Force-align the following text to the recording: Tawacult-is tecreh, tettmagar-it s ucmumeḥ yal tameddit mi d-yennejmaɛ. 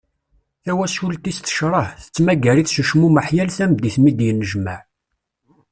Tawacult-is 0.63 1.37
tecreh, 1.41 1.89
tettmagar-it 2.03 2.73
s 2.73 2.75
ucmumeḥ 2.81 3.27
yal 3.35 3.49
tameddit 3.51 3.97
mi 3.99 4.11
d-yennejmaɛ. 4.17 4.79